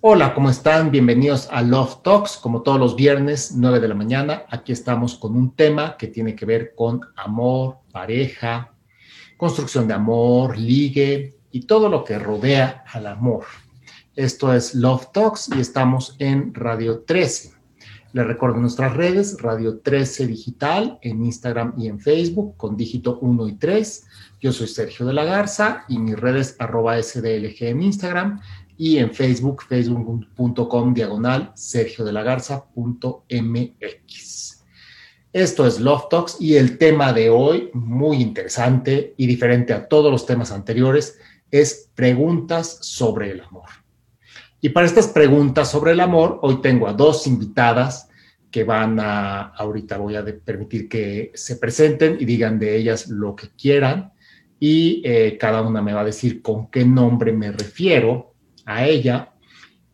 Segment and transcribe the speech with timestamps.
[0.00, 0.92] Hola, ¿cómo están?
[0.92, 4.44] Bienvenidos a Love Talks, como todos los viernes, 9 de la mañana.
[4.48, 8.72] Aquí estamos con un tema que tiene que ver con amor, pareja,
[9.36, 13.46] construcción de amor, ligue y todo lo que rodea al amor.
[14.14, 17.54] Esto es Love Talks y estamos en Radio 13.
[18.12, 23.48] Les recuerdo nuestras redes, Radio 13 Digital en Instagram y en Facebook con dígito 1
[23.48, 24.06] y 3.
[24.40, 28.40] Yo soy Sergio de la Garza y mis redes arroba SDLG en Instagram
[28.78, 32.64] y en Facebook, facebook.com diagonal Sergio de la Garza.mx.
[35.32, 40.10] Esto es Love Talks y el tema de hoy, muy interesante y diferente a todos
[40.10, 41.18] los temas anteriores,
[41.50, 43.68] es preguntas sobre el amor.
[44.60, 48.08] Y para estas preguntas sobre el amor, hoy tengo a dos invitadas
[48.50, 53.36] que van a, ahorita voy a permitir que se presenten y digan de ellas lo
[53.36, 54.12] que quieran
[54.58, 58.27] y eh, cada una me va a decir con qué nombre me refiero
[58.68, 59.32] a ella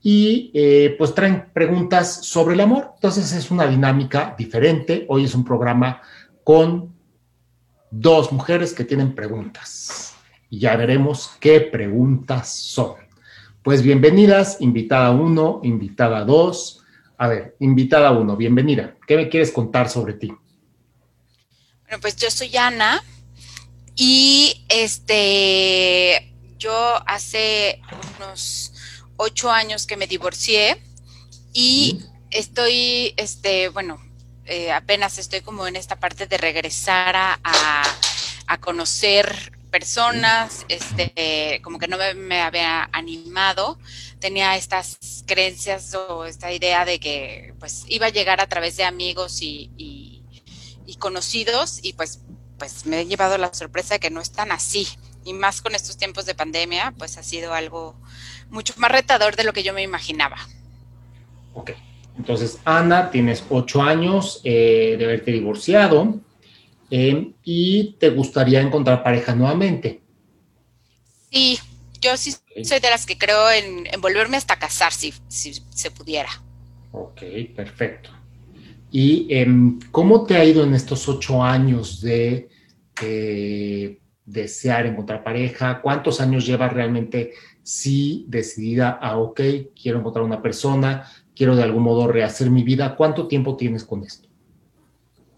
[0.03, 2.91] y eh, pues traen preguntas sobre el amor.
[2.97, 5.07] Entonces es una dinámica diferente.
[5.09, 6.03] Hoy es un programa
[6.43, 6.93] con
[7.91, 10.15] dos mujeres que tienen preguntas
[10.51, 12.97] y ya veremos qué preguntas son.
[13.63, 16.85] Pues bienvenidas, invitada uno, invitada dos.
[17.17, 18.97] A ver, invitada uno, bienvenida.
[19.07, 20.35] ¿Qué me quieres contar sobre ti?
[21.85, 23.03] Bueno, pues yo soy Ana
[23.95, 26.34] y este
[26.65, 27.83] yo hace
[28.17, 28.73] unos
[29.19, 30.81] ocho años que me divorcié
[31.53, 34.03] y estoy, este, bueno,
[34.47, 37.39] eh, apenas estoy como en esta parte de regresar a,
[38.47, 43.79] a, conocer personas, este, como que no me, había animado,
[44.19, 48.85] tenía estas creencias o esta idea de que pues iba a llegar a través de
[48.85, 49.71] amigos y,
[50.87, 52.21] y conocidos y pues,
[52.59, 54.89] pues me he llevado la sorpresa de que no es tan así
[55.25, 57.97] y más con estos tiempos de pandemia, pues ha sido algo
[58.51, 60.37] mucho más retador de lo que yo me imaginaba.
[61.55, 61.73] Ok,
[62.17, 66.21] entonces Ana, tienes ocho años eh, de haberte divorciado
[66.91, 70.01] eh, y te gustaría encontrar pareja nuevamente.
[71.33, 71.59] Sí,
[72.01, 76.31] yo sí soy de las que creo en, volverme hasta casar si, si, se pudiera.
[76.93, 77.23] Ok,
[77.57, 78.11] perfecto.
[78.93, 82.49] ¿Y em, cómo te ha ido en estos ocho años de
[83.03, 85.81] eh, desear encontrar pareja?
[85.81, 89.41] ¿Cuántos años llevas realmente sí decidida a, ok,
[89.81, 92.97] quiero encontrar una persona, quiero de algún modo rehacer mi vida?
[92.97, 94.29] ¿Cuánto tiempo tienes con esto?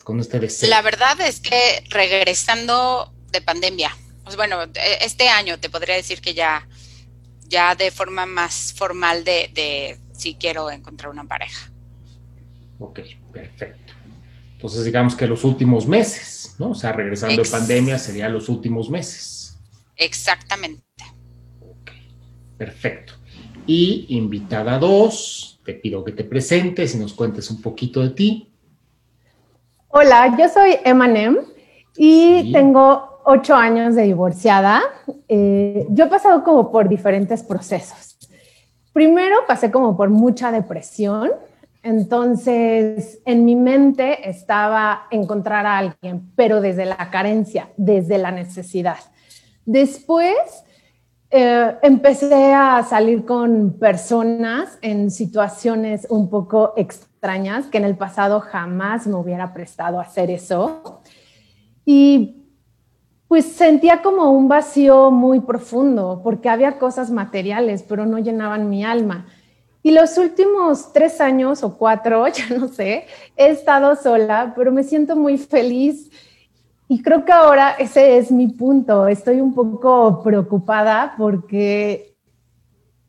[0.04, 0.70] Con este deseo.
[0.70, 3.90] La verdad es que regresando de pandemia,
[4.24, 6.68] pues bueno, e, este año te podría decir que ya,
[7.48, 11.70] ya de forma más formal de, de si quiero encontrar una pareja.
[12.78, 13.00] Ok,
[13.32, 13.94] perfecto.
[14.52, 16.45] Entonces digamos que los últimos meses.
[16.58, 16.70] ¿No?
[16.70, 19.58] O sea, regresando de pandemia serían los últimos meses.
[19.96, 20.82] Exactamente.
[21.60, 21.90] Ok,
[22.56, 23.14] perfecto.
[23.66, 28.52] Y invitada dos, te pido que te presentes y nos cuentes un poquito de ti.
[29.88, 31.38] Hola, yo soy Emanem
[31.96, 34.82] y tengo ocho años de divorciada.
[35.28, 38.16] Eh, yo he pasado como por diferentes procesos.
[38.92, 41.30] Primero pasé como por mucha depresión,
[41.86, 48.98] entonces, en mi mente estaba encontrar a alguien, pero desde la carencia, desde la necesidad.
[49.64, 50.34] Después
[51.30, 58.40] eh, empecé a salir con personas en situaciones un poco extrañas, que en el pasado
[58.40, 61.02] jamás me hubiera prestado a hacer eso.
[61.84, 62.42] Y
[63.28, 68.84] pues sentía como un vacío muy profundo, porque había cosas materiales, pero no llenaban mi
[68.84, 69.26] alma.
[69.86, 74.82] Y los últimos tres años o cuatro, ya no sé, he estado sola, pero me
[74.82, 76.10] siento muy feliz.
[76.88, 79.06] Y creo que ahora ese es mi punto.
[79.06, 82.16] Estoy un poco preocupada porque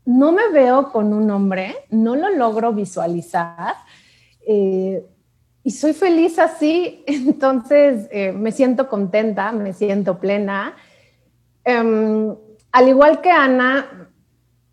[0.06, 3.74] no me veo con un hombre, no lo logro visualizar.
[4.48, 5.04] Eh,
[5.64, 10.76] y soy feliz así, entonces eh, me siento contenta, me siento plena.
[11.64, 12.36] Em,
[12.72, 14.12] al igual que Ana,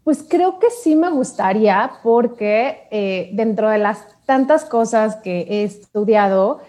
[0.04, 5.64] pues creo que sí me gustaría porque eh, dentro de las tantas cosas que he
[5.64, 6.60] estudiado,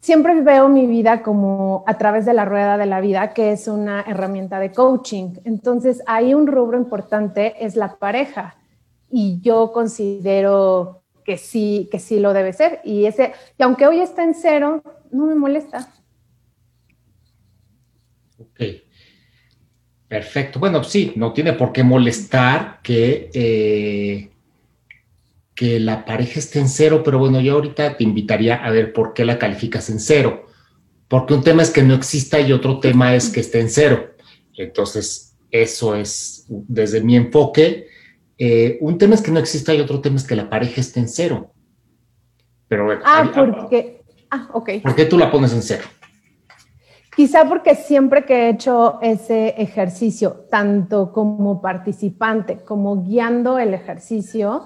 [0.00, 3.68] siempre veo mi vida como a través de la rueda de la vida, que es
[3.68, 5.34] una herramienta de coaching.
[5.44, 8.56] Entonces, ahí un rubro importante es la pareja
[9.10, 12.80] y yo considero que sí, que sí lo debe ser.
[12.84, 15.88] Y, ese, y aunque hoy está en cero, no me molesta.
[20.08, 20.60] Perfecto.
[20.60, 24.30] Bueno, sí, no tiene por qué molestar que, eh,
[25.54, 29.14] que la pareja esté en cero, pero bueno, yo ahorita te invitaría a ver por
[29.14, 30.46] qué la calificas en cero.
[31.08, 34.14] Porque un tema es que no exista y otro tema es que esté en cero.
[34.56, 37.88] Entonces, eso es desde mi enfoque
[38.38, 41.00] Eh, un tema es que no exista y otro tema es que la pareja esté
[41.00, 41.54] en cero.
[42.68, 43.00] Pero bueno.
[43.04, 44.02] Ah, porque.
[44.30, 44.70] Ah, ok.
[44.82, 45.84] ¿Por qué tú la pones en cero?
[47.16, 54.64] Quizá porque siempre que he hecho ese ejercicio, tanto como participante como guiando el ejercicio,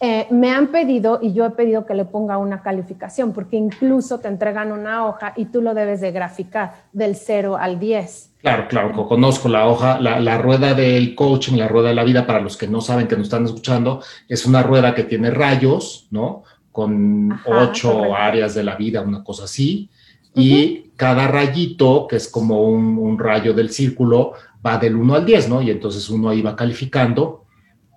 [0.00, 4.20] eh, me han pedido y yo he pedido que le ponga una calificación, porque incluso
[4.20, 8.36] te entregan una hoja y tú lo debes de graficar del 0 al 10.
[8.40, 12.40] Claro, claro, conozco la hoja, la, rueda del coaching, la rueda de la vida, para
[12.40, 16.42] los que no saben que nos están escuchando, es una rueda que tiene rayos, ¿no?
[16.72, 19.90] Con ocho áreas de la vida, una cosa así
[20.34, 24.32] y cada rayito, que es como un, rayo del círculo,
[24.64, 25.62] va del 1 al 10, ¿no?
[25.62, 27.44] Y entonces uno ahí va calificando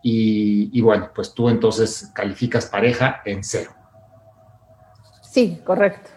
[0.01, 3.71] y, bueno, pues tú entonces calificas pareja en cero.
[5.21, 6.11] Sí, correcto.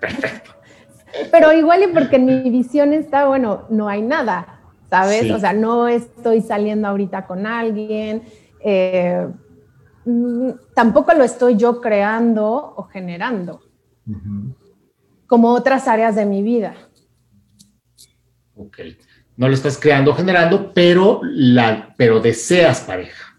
[0.00, 0.50] perfecto.
[1.30, 4.60] Pero igual y porque en mi visión está, bueno, no hay nada,
[4.90, 5.30] ¿sabes?
[5.30, 8.22] O sea, no estoy saliendo ahorita con alguien,
[8.64, 9.28] eh,
[10.04, 13.60] mm, tampoco lo estoy yo creando o generando
[15.26, 16.74] como otras áreas de mi vida.
[18.56, 18.78] Ok.
[19.36, 23.38] No lo estás creando, generando, pero, la, pero deseas pareja.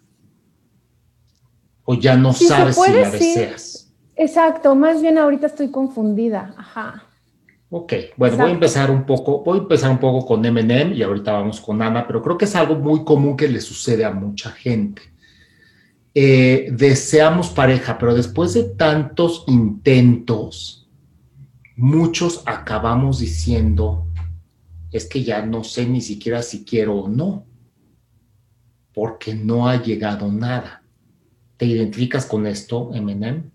[1.86, 3.94] O ya no sabes si la deseas.
[4.16, 6.54] Exacto, más bien ahorita estoy confundida.
[6.58, 7.04] Ajá.
[7.70, 11.02] Ok, bueno, voy a empezar un poco, voy a empezar un poco con Eminem y
[11.02, 14.12] ahorita vamos con Ana, pero creo que es algo muy común que le sucede a
[14.12, 15.02] mucha gente.
[16.14, 20.85] Eh, deseamos pareja, pero después de tantos intentos,
[21.75, 24.07] muchos acabamos diciendo,
[24.92, 27.45] es que ya no sé ni siquiera si quiero o no,
[28.94, 30.83] porque no ha llegado nada.
[31.57, 33.51] ¿Te identificas con esto, Eminem?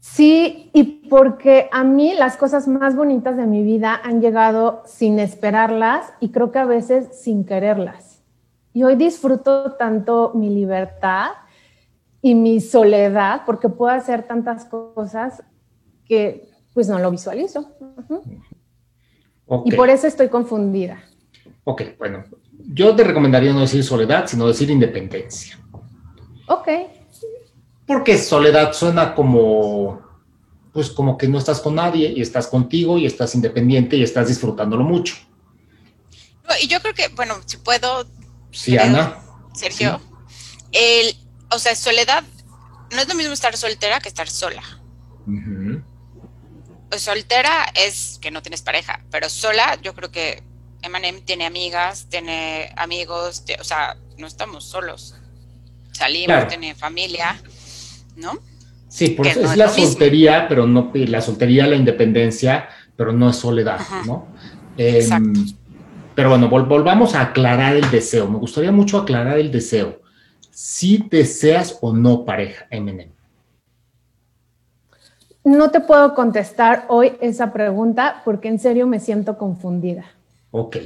[0.00, 5.18] Sí, y porque a mí las cosas más bonitas de mi vida han llegado sin
[5.18, 8.22] esperarlas y creo que a veces sin quererlas.
[8.72, 11.30] Y hoy disfruto tanto mi libertad
[12.22, 15.42] y mi soledad porque puedo hacer tantas cosas
[16.04, 16.45] que
[16.76, 17.72] pues no lo visualizo.
[19.64, 21.02] Y por eso estoy confundida.
[21.64, 25.58] Ok, bueno, yo te recomendaría no decir soledad, sino decir independencia.
[26.48, 26.68] Ok.
[27.86, 30.02] Porque soledad suena como,
[30.74, 34.28] pues como que no estás con nadie y estás contigo y estás independiente y estás
[34.28, 35.14] disfrutándolo mucho.
[36.62, 38.06] y yo creo que, bueno, si puedo.
[38.50, 39.16] Sí, Ana.
[39.54, 39.98] Sergio,
[40.72, 41.16] el,
[41.50, 42.22] o sea, soledad,
[42.92, 44.75] no es lo mismo estar soltera que estar sola
[46.98, 50.42] soltera es que no tienes pareja, pero sola yo creo que
[50.82, 55.14] Emanem tiene amigas, tiene amigos, o sea, no estamos solos.
[55.92, 57.40] Salimos, tiene familia,
[58.16, 58.38] ¿no?
[58.88, 63.36] Sí, por eso es, la soltería, pero no la soltería, la independencia, pero no es
[63.36, 64.28] soledad, ¿no?
[64.76, 65.40] Exacto.
[65.40, 65.54] Em,
[66.14, 68.28] pero bueno, volvamos a aclarar el deseo.
[68.28, 70.00] Me gustaría mucho aclarar el deseo.
[70.50, 73.10] Si deseas o no pareja, Eminem.
[75.46, 80.04] No te puedo contestar hoy esa pregunta porque en serio me siento confundida.
[80.50, 80.78] Ok,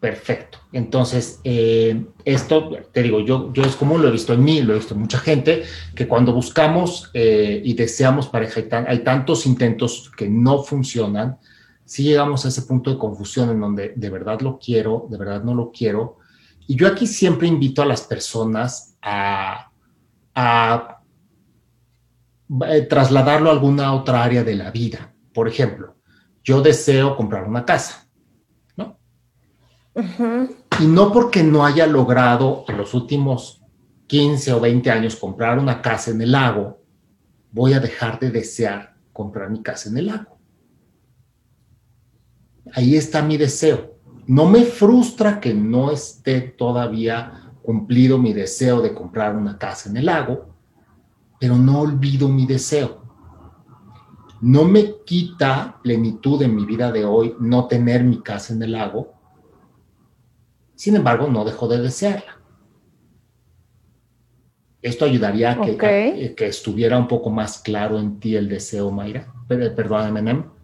[0.00, 0.58] perfecto.
[0.72, 4.72] Entonces, eh, esto, te digo, yo, yo es como lo he visto en mí, lo
[4.72, 5.62] he visto en mucha gente,
[5.94, 11.38] que cuando buscamos eh, y deseamos pareja, hay, tantos intentos que no funcionan,
[11.84, 15.44] si llegamos a ese punto de confusión en donde de verdad lo quiero, de verdad
[15.44, 16.16] no lo quiero.
[16.66, 19.70] Y yo aquí siempre invito a las personas a,
[20.34, 20.95] a
[22.68, 25.12] eh, trasladarlo a alguna otra área de la vida.
[25.32, 25.96] Por ejemplo,
[26.44, 28.08] yo deseo comprar una casa,
[28.76, 28.98] ¿no?
[30.80, 33.62] Y no porque no haya logrado en los últimos
[34.06, 36.80] 15 o 20 años comprar una casa en el lago,
[37.50, 40.38] voy a dejar de desear comprar mi casa en el lago.
[42.72, 43.96] Ahí está mi deseo.
[44.26, 49.96] No me frustra que no esté todavía cumplido mi deseo de comprar una casa en
[49.96, 50.55] el lago,
[51.38, 53.02] pero no olvido mi deseo.
[54.40, 58.72] No me quita plenitud en mi vida de hoy no tener mi casa en el
[58.72, 59.14] lago.
[60.74, 62.36] Sin embargo, no dejo de desearla.
[64.82, 69.32] Esto ayudaría a que, que, estuviera un poco más claro en ti el deseo, Mayra.
[69.48, 70.55] Perdóname, Menem.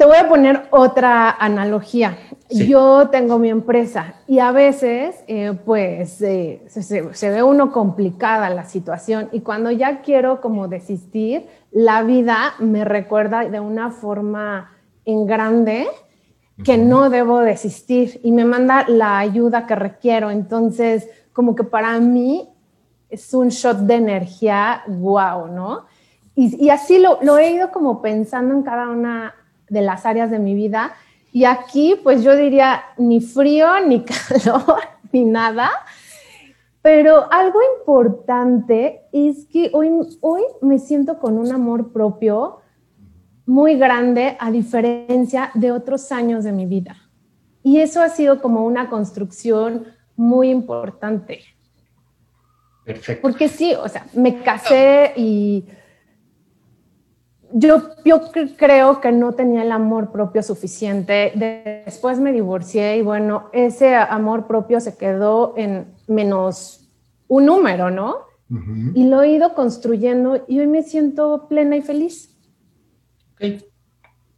[0.00, 2.16] Te voy a poner otra analogía.
[2.48, 8.64] Yo tengo mi empresa y a veces, eh, pues, eh, se, ve uno complicada la
[8.64, 14.72] situación y cuando ya quiero como desistir, la vida me recuerda de una forma
[15.04, 15.86] en grande
[16.64, 20.30] que no debo desistir y me manda la ayuda que requiero.
[20.30, 22.48] Entonces, como que para mí
[23.10, 25.84] es un shot de energía wow, ¿no?
[26.34, 29.34] Y, así lo, lo he ido como pensando en cada una
[29.70, 30.92] de las áreas de mi vida
[31.32, 34.80] Y aquí, pues yo diría ni frío, ni calor,
[35.12, 35.70] ni nada.
[36.82, 42.60] Pero algo importante es que hoy, hoy me siento con un amor propio
[43.46, 46.96] muy grande a diferencia de otros años de mi vida.
[47.62, 49.86] Y eso ha sido como una construcción
[50.16, 51.40] muy importante.
[52.84, 53.22] Perfecto.
[53.22, 55.66] Porque sí, o sea, me casé y
[57.52, 58.20] yo, yo
[58.56, 61.32] creo que no tenía el amor propio suficiente.
[61.86, 66.88] Después me divorcié y bueno, ese amor propio se quedó en menos
[67.28, 68.30] un número, ¿no?
[68.94, 72.36] Y lo he ido construyendo y hoy me siento plena y feliz.
[73.34, 73.62] Ok,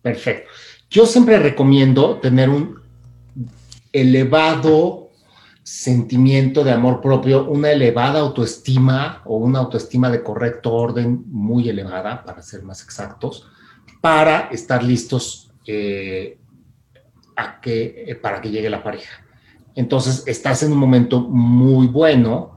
[0.03, 0.51] perfecto.
[0.91, 2.79] Yo siempre recomiendo tener un
[3.91, 5.02] elevado
[5.73, 12.23] sentimiento de amor propio, una elevada autoestima o una autoestima de correcto orden muy elevada,
[12.25, 13.49] para ser más exactos,
[14.03, 16.39] para estar listos eh,
[17.65, 19.25] eh, para que llegue la pareja.
[19.75, 22.57] Entonces, estás en un momento muy bueno.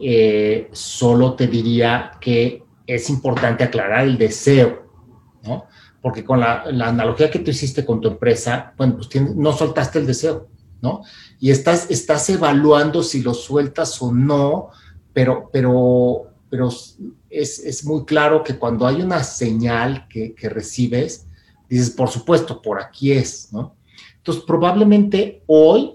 [0.00, 4.88] Eh, solo te diría que es importante aclarar el deseo,
[5.42, 5.66] ¿no?
[6.00, 10.06] Porque con la, analogía que tú hiciste con tu empresa, bueno, pues no soltaste el
[10.06, 10.48] deseo
[10.84, 11.02] ¿no?
[11.44, 14.70] Y estás, estás evaluando si lo sueltas o no,
[15.12, 16.70] pero, pero, pero
[17.28, 21.26] es, muy claro que cuando hay una señal que, recibes,
[21.68, 23.76] dices, por supuesto, por aquí es, ¿no?
[24.16, 25.92] Entonces, probablemente hoy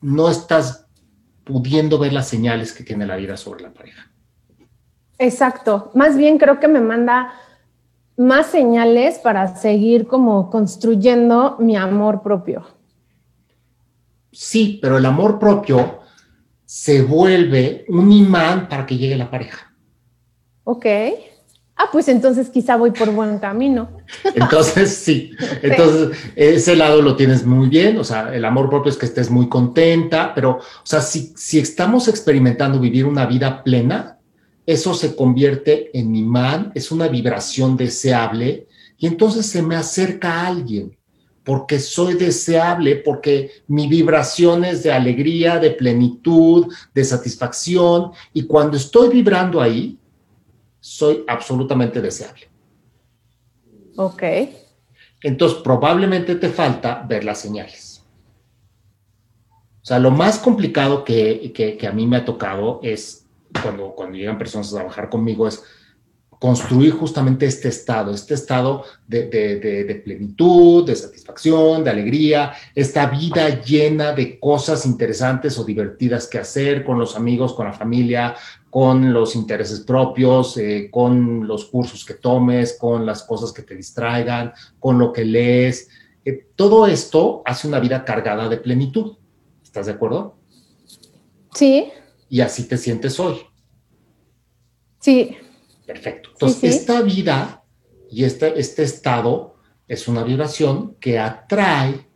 [0.00, 0.86] no estás
[1.42, 4.12] pudiendo ver las señales que tiene la vida sobre la pareja.
[5.18, 5.90] Exacto.
[5.92, 7.32] Más bien creo que me manda
[8.16, 12.75] más señales para seguir como construyendo mi amor propio
[14.32, 16.00] sí, pero el amor propio
[16.64, 19.72] se vuelve un imán para que llegue la pareja.
[20.64, 20.86] Ok.
[21.78, 23.90] Ah, pues entonces quizá voy por buen camino.
[24.34, 25.32] Entonces, sí.
[25.62, 27.98] Entonces, ese lado lo tienes muy bien.
[27.98, 31.58] O sea, el amor propio es que estés muy contenta, pero, o sea, si, si
[31.58, 34.16] estamos experimentando vivir una vida plena,
[34.64, 38.66] eso se convierte en imán, es una vibración deseable
[38.98, 40.96] y entonces se me acerca a alguien
[41.46, 48.76] porque soy deseable, porque mi vibración es de alegría, de plenitud, de satisfacción, y cuando
[48.76, 49.96] estoy vibrando ahí,
[50.80, 52.48] soy absolutamente deseable.
[53.94, 54.22] Ok.
[55.22, 58.04] Entonces, probablemente te falta ver las señales.
[59.82, 63.24] O sea, lo más complicado que, que a mí me ha tocado es
[63.62, 65.62] cuando, cuando llegan personas a trabajar conmigo es
[66.38, 74.12] construir justamente este estado, este estado de, plenitud, de satisfacción, de alegría, esta vida llena
[74.12, 78.34] de cosas interesantes o divertidas que hacer con los amigos, con la familia,
[78.68, 83.74] con los intereses propios, eh, con los cursos que tomes, con las cosas que te
[83.74, 85.88] distraigan, con lo que lees.
[86.24, 89.16] Eh, todo esto hace una vida cargada de plenitud.
[89.62, 90.36] ¿Estás de acuerdo?
[91.54, 91.90] Sí.
[92.28, 93.36] Y así te sientes hoy.
[94.98, 95.36] Sí,
[95.86, 96.30] Perfecto.
[96.32, 97.62] Entonces, esta vida
[98.10, 99.56] y este, este estado
[99.88, 102.06] es una vibración que atrae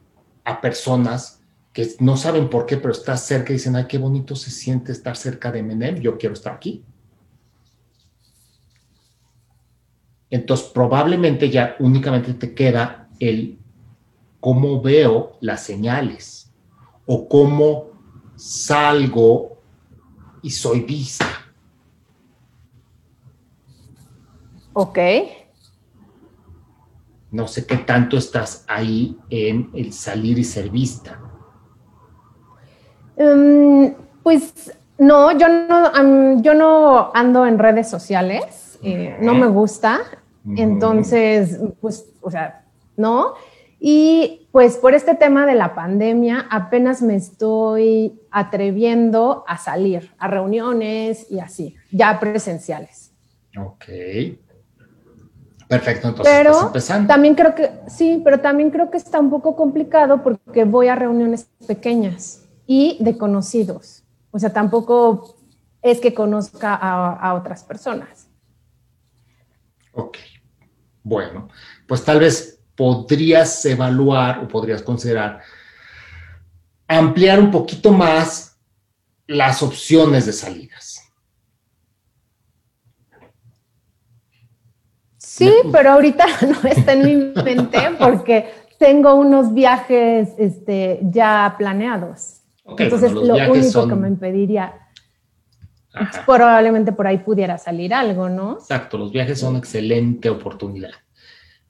[0.44, 1.40] a personas
[1.72, 4.90] que no saben por qué, pero estás cerca y dicen, ay, qué bonito se siente
[4.90, 6.84] estar cerca de Menem, yo quiero estar aquí.
[10.30, 13.58] Entonces, probablemente ya únicamente te queda el
[14.40, 16.52] cómo veo las señales
[17.06, 17.90] o cómo
[18.36, 19.60] salgo
[20.42, 21.26] y soy vista.
[24.80, 24.98] Ok.
[27.32, 31.20] No sé qué tanto estás ahí en el salir y ser vista.
[33.14, 40.00] Em, pues no, yo no, yo no ando en redes sociales, eh, no me gusta,
[40.56, 42.64] entonces, pues, o sea,
[42.96, 43.34] no.
[43.78, 50.26] Y pues por este tema de la pandemia, apenas me estoy atreviendo a salir a
[50.28, 53.12] reuniones y así, ya presenciales.
[53.58, 53.84] Ok.
[55.70, 57.06] Perfecto, entonces pero empezando.
[57.06, 60.96] También creo que, sí, pero también creo que está un poco complicado porque voy a
[60.96, 64.02] reuniones pequeñas y de conocidos.
[64.32, 65.36] O sea, tampoco
[65.80, 68.26] es que conozca a, otras personas.
[69.92, 70.18] Ok.
[71.04, 71.48] Bueno,
[71.86, 75.40] pues tal vez podrías evaluar o podrías considerar
[76.88, 78.58] ampliar un poquito más
[79.28, 80.89] las opciones de salidas.
[85.46, 86.26] Sí, pero ahorita
[86.62, 92.40] no está en mi mente porque tengo unos viajes este, ya planeados.
[92.78, 94.74] Entonces, lo único que me impediría,
[96.24, 98.54] probablemente por ahí pudiera salir algo, ¿no?
[98.54, 100.92] Exacto, los viajes son excelente oportunidad.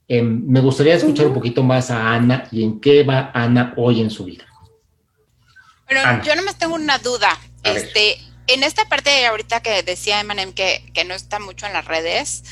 [0.07, 4.01] Em, me gustaría escuchar un poquito más a Ana y en qué va Ana hoy
[4.01, 4.45] en su vida.
[5.87, 7.31] Bueno, yo nomás tengo una duda.
[7.63, 11.85] este, en esta parte ahorita que decía Emanem que, que no está mucho en las
[11.85, 12.43] redes,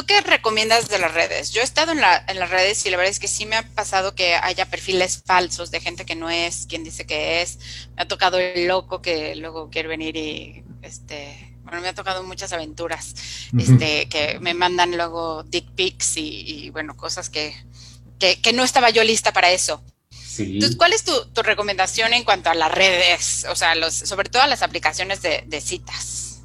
[0.00, 1.50] ¿tú, ¿tú qué recomiendas de las redes?
[1.52, 3.56] Yo he estado en, la, en las redes y la verdad es que sí me
[3.56, 7.58] ha pasado que haya perfiles falsos de gente que no es quien dice que es.
[7.96, 12.24] Me ha tocado el loco que luego quiere venir y este bueno, me ha tocado
[12.24, 13.14] muchas aventuras,
[13.56, 17.54] este, que me mandan luego dick pics y, bueno, cosas que,
[18.18, 19.82] que, no estaba yo lista para eso.
[20.38, 23.46] Entonces, ¿cuál es tu, recomendación en cuanto a las redes?
[23.50, 26.42] O sea, los, sobre todo las aplicaciones de, citas.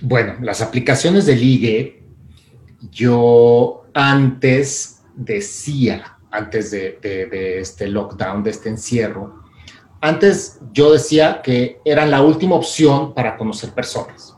[0.00, 1.97] Bueno, las aplicaciones de ligue,
[2.90, 6.98] yo antes decía, antes de,
[7.60, 9.42] este lockdown, de este encierro,
[10.00, 14.36] antes yo decía que eran la última opción para conocer personas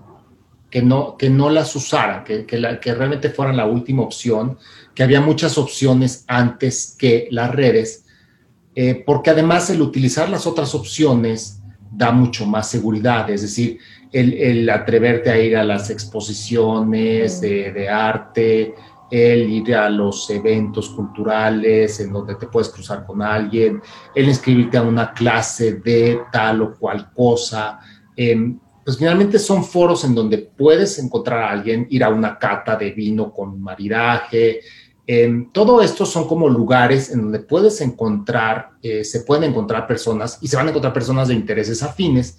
[0.71, 4.57] que no, que no las usaran, que, que, la, que realmente fueran la última opción,
[4.95, 8.07] que había muchas opciones antes que las redes,
[8.77, 11.60] eh, porque además el utilizar las otras opciones
[11.91, 13.79] da mucho más seguridad, es decir,
[14.13, 18.75] el, el atreverte a ir a las exposiciones de, de, arte,
[19.11, 23.81] el ir a los eventos culturales en donde te puedes cruzar con alguien,
[24.15, 27.81] el inscribirte a una clase de tal o cual cosa.
[28.17, 28.55] Eh,
[28.85, 32.91] pues finalmente son foros en donde puedes encontrar a alguien, ir a una cata de
[32.91, 34.61] vino con maridaje.
[35.13, 40.39] Em, todo esto son como lugares en donde puedes encontrar, eh, se pueden encontrar personas
[40.41, 42.39] y se van a encontrar personas de intereses afines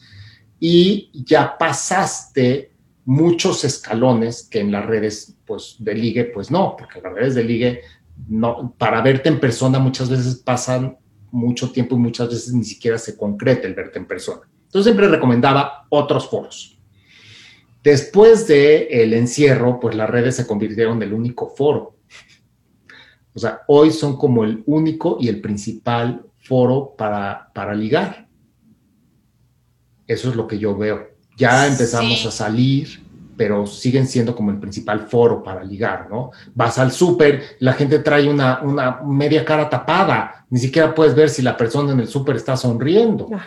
[0.57, 2.71] y ya pasaste
[3.03, 7.35] muchos escalones que en las redes pues de ligue pues no, porque en las redes
[7.35, 7.81] de ligue
[8.29, 10.97] no, para verte en persona muchas veces pasan
[11.29, 14.43] mucho tiempo y muchas veces ni siquiera se concreta el verte en persona.
[14.67, 16.79] Entonces siempre recomendaba otros foros.
[17.83, 21.97] Después del el encierro, pues las redes se convirtieron en el único foro.
[23.33, 28.27] O sea, hoy son como el único y el principal foro para, para ligar.
[30.08, 31.12] Eso es lo que yo veo.
[31.38, 33.03] Ya empezamos a salir,
[33.38, 36.32] pero siguen siendo como el principal foro para ligar, ¿no?
[36.53, 41.29] Vas al súper, la gente trae una, una media cara tapada, ni siquiera puedes ver
[41.29, 43.29] si la persona en el súper está sonriendo.
[43.34, 43.45] Ah.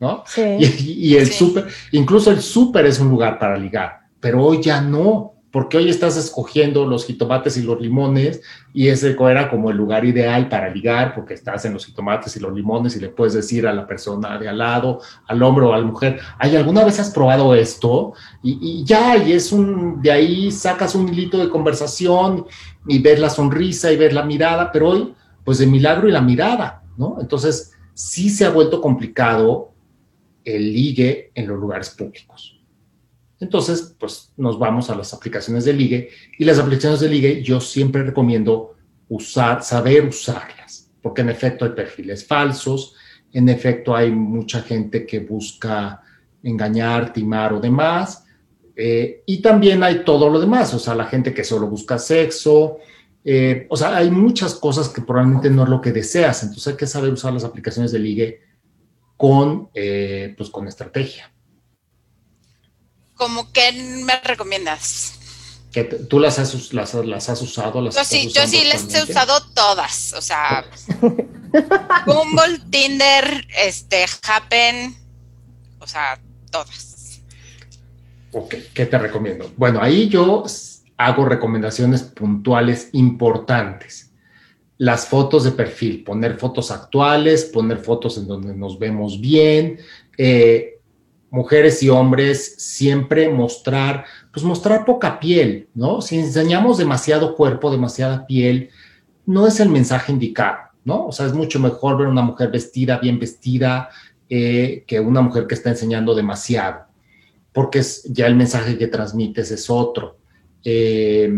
[0.00, 0.24] ¿no?
[0.58, 5.34] Y, el súper, incluso el súper es un lugar para ligar, pero hoy ya no,
[5.50, 8.40] porque hoy estás escogiendo los jitomates y los limones
[8.72, 12.40] y ese era como el lugar ideal para ligar, porque estás en los jitomates y
[12.40, 15.72] los limones y le puedes decir a la persona de al lado, al hombre o
[15.72, 18.12] a la mujer, ¿hay alguna vez has probado esto?
[18.42, 22.46] Y, ya, y es un, de ahí sacas un hilito de conversación
[22.86, 26.20] y ves la sonrisa y ves la mirada, pero hoy, pues el milagro y la
[26.20, 27.18] mirada, ¿no?
[27.20, 29.72] Entonces, sí se ha vuelto complicado
[30.44, 32.59] el ligue en los lugares públicos.
[33.40, 37.60] Entonces, pues nos vamos a las aplicaciones de ligue y las aplicaciones de ligue yo
[37.60, 38.76] siempre recomiendo
[39.08, 42.94] usar, saber usarlas, porque en efecto hay perfiles falsos,
[43.32, 46.02] en efecto hay mucha gente que busca
[46.42, 48.24] engañar, timar o demás,
[48.76, 52.78] eh, y también hay todo lo demás, o sea, la gente que solo busca sexo,
[53.24, 56.76] eh, o sea, hay muchas cosas que probablemente no es lo que deseas, entonces hay
[56.76, 58.40] que saber usar las aplicaciones de ligue
[59.16, 61.30] con, eh, pues, con estrategia.
[63.20, 65.18] ¿Cómo qué me recomiendas?
[65.70, 67.82] que ¿Tú las has, las, has usado?
[67.82, 70.14] Las yo sí, yo sí las he usado todas.
[70.14, 70.64] O sea,
[72.06, 74.96] Bumble, Tinder, este, Happen,
[75.80, 76.18] o sea,
[76.50, 77.20] todas.
[78.32, 79.52] Ok, ¿qué te recomiendo?
[79.58, 80.44] Bueno, ahí yo
[80.96, 84.10] hago recomendaciones puntuales importantes
[84.78, 89.78] las fotos de perfil, poner fotos actuales, poner fotos en donde nos vemos bien,
[90.16, 90.79] eh,
[91.30, 96.00] mujeres y hombres siempre mostrar, pues mostrar poca piel, ¿no?
[96.00, 98.70] Si enseñamos demasiado cuerpo, demasiada piel,
[99.26, 101.06] no es el mensaje indicado, ¿no?
[101.06, 103.90] O sea, es mucho mejor ver una mujer vestida, bien vestida,
[104.28, 106.86] eh, que una mujer que está enseñando demasiado,
[107.52, 110.18] porque es, ya el mensaje que transmites es otro.
[110.64, 111.32] Eh,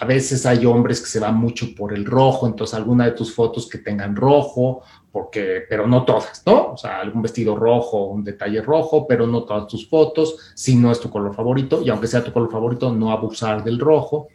[0.00, 3.34] a veces hay hombres que se van mucho por el rojo, entonces alguna de tus
[3.34, 6.72] fotos que tengan rojo, porque, pero no todas, ¿no?
[6.72, 10.90] O sea, algún vestido rojo, un detalle rojo, pero no todas tus fotos, si no
[10.90, 14.28] es tu color favorito, y aunque sea tu color favorito, no abusar del rojo.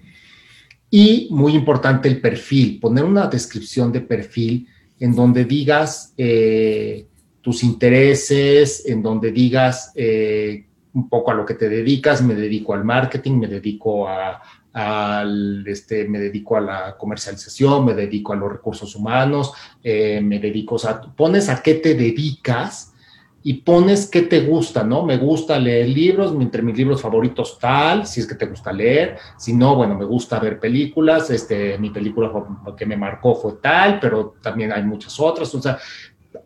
[0.89, 4.67] Y muy importante el perfil, poner una descripción de perfil
[5.00, 7.08] en donde digas eh,
[7.41, 12.74] tus intereses, en donde digas eh, un poco a lo que te dedicas, me dedico
[12.74, 14.41] al marketing, me dedico a,
[14.78, 19.52] al, este, me dedico a la comercialización, me dedico a los recursos humanos,
[19.84, 22.94] eh, me dedico, o sea, pones a qué te dedicas
[23.42, 25.04] y pones qué te gusta, ¿no?
[25.04, 29.18] Me gusta leer libros, entre mis libros favoritos tal, si es que te gusta leer,
[29.36, 32.32] si no, bueno, me gusta ver películas, este, mi película
[32.78, 35.80] que me marcó fue tal, pero también hay muchas otras, o sea,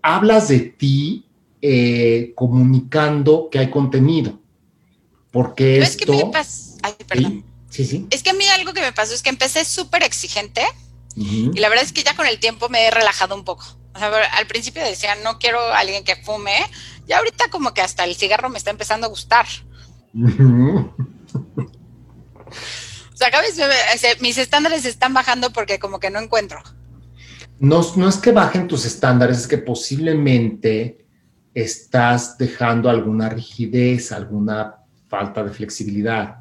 [0.02, 1.26] hablas de ti
[1.62, 4.39] eh, comunicando que hay contenido,
[5.32, 6.13] porque esto...
[6.13, 7.50] Es que Ay, perdón.
[7.71, 8.05] Sí, sí.
[8.12, 10.63] Es que a mí algo que me pasó es que empecé súper exigente
[11.15, 13.65] y la verdad es que ya con el tiempo me he relajado un poco.
[13.93, 16.55] O sea, al principio decía, no quiero a alguien que fume,
[17.07, 19.45] y ahorita como que hasta el cigarro me está empezando a gustar.
[20.13, 20.93] o
[23.15, 23.57] sea, cada vez
[24.21, 26.62] mis estándares están bajando porque como que no encuentro.
[27.60, 31.05] No, no es que bajen tus estándares, es que posiblemente
[31.53, 34.77] estás dejando alguna rigidez, alguna
[35.10, 36.38] falta de flexibilidad.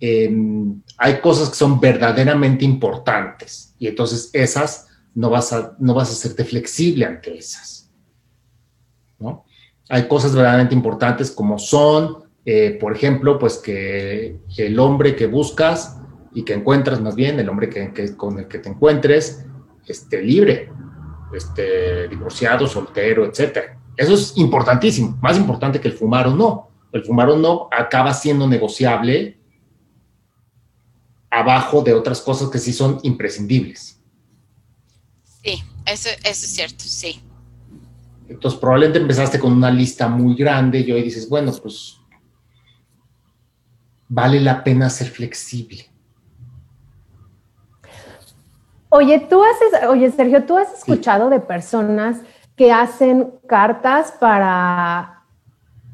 [0.00, 6.08] Em, hay cosas que son verdaderamente importantes y entonces esas no vas a, no vas
[6.08, 7.90] a hacerte flexible ante esas.
[9.18, 9.44] ¿no?
[9.90, 16.00] Hay cosas verdaderamente importantes como son, eh, por ejemplo, pues que el hombre que buscas
[16.32, 19.44] y que encuentras más bien, el hombre que, con el que te encuentres,
[19.86, 20.70] esté libre,
[21.34, 23.76] esté divorciado, soltero, etc.
[23.96, 26.70] Eso es importantísimo, más importante que el fumar o no.
[26.92, 29.39] El fumar o no acaba siendo negociable
[31.30, 34.00] abajo de otras cosas que sí son imprescindibles.
[35.42, 37.22] Sí, eso, eso es cierto, sí.
[38.28, 41.96] Entonces, probablemente empezaste con una lista muy grande y hoy dices, bueno, pues
[44.08, 45.86] vale la pena ser flexible.
[48.88, 52.18] Oye, tú haces, oye, Sergio, ¿tú has escuchado de personas
[52.56, 55.22] que hacen cartas para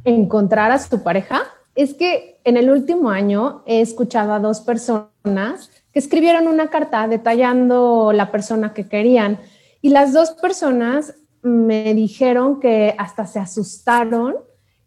[0.02, 1.42] encontrar a su pareja?
[1.76, 7.06] Es que en el último año he escuchado a dos personas que escribieron una carta
[7.06, 9.38] detallando la persona que querían
[9.82, 14.36] y las dos personas me dijeron que hasta se asustaron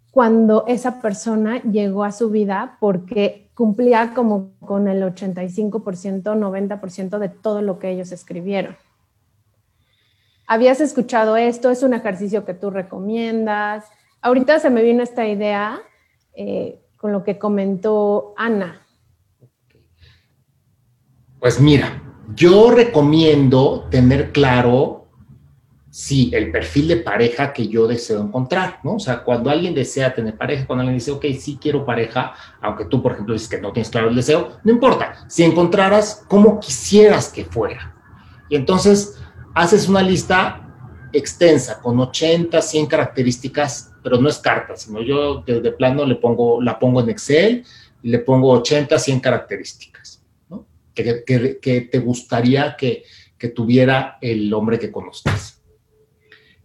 [0.10, 7.30] cuando esa persona llegó a su vida porque cumplía como con el 85%, 90% de
[7.30, 8.76] todo lo que ellos escribieron.
[10.48, 11.70] ¿Habías escuchado esto?
[11.70, 13.86] ¿Es un ejercicio que tú recomiendas?
[14.22, 15.80] Ahorita se me vino esta idea
[16.42, 18.88] eh, con lo que comentó Ana.
[21.38, 22.02] Pues mira,
[22.34, 25.10] yo recomiendo tener claro
[25.90, 28.94] sí, el perfil de pareja que yo deseo encontrar, ¿no?
[28.94, 32.86] O sea, cuando alguien desea tener pareja, cuando alguien dice, ok, sí quiero pareja, aunque
[32.86, 36.62] tú, por ejemplo, dices que no tienes claro el deseo, no importa, si encontraras como
[36.62, 37.98] quisieras que fuera.
[38.48, 39.20] Y entonces
[39.54, 45.72] haces una lista extensa con 80, 100 características, pero no es carta, sino yo de,
[45.72, 47.66] plano le pongo, la pongo en Excel
[48.02, 50.68] y le pongo 80, 100 características, ¿no?
[50.94, 53.04] Que, te gustaría que,
[53.38, 55.62] que tuviera el hombre que conozcas.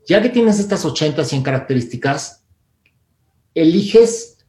[0.07, 2.44] Ya que tienes estas 80, 100 características,
[3.55, 4.44] eliges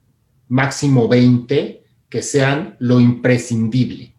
[0.48, 4.16] máximo 20 que sean lo imprescindible.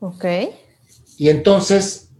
[0.00, 0.24] Ok.
[1.18, 2.10] Y entonces,